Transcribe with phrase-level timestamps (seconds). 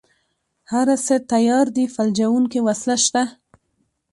[0.71, 3.23] هره څه تيار دي فلجوونکې وسله شته.